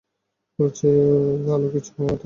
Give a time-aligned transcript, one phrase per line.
[0.59, 1.17] এর চেয়েও
[1.45, 2.19] ভালো কিছু হওয়া উচিত।